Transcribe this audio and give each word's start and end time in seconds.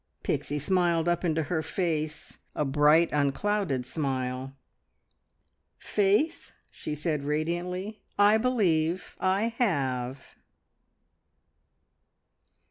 Pixie 0.23 0.57
smiled 0.57 1.07
up 1.07 1.23
into 1.23 1.43
her 1.43 1.61
face 1.61 2.39
a 2.55 2.65
bright, 2.65 3.11
unclouded 3.11 3.85
smile. 3.85 4.55
"Faith," 5.77 6.53
she 6.71 6.95
said, 6.95 7.21
radiantly, 7.23 8.01
"I 8.17 8.39
believe. 8.39 9.15
I 9.19 9.53
have!" 9.59 10.37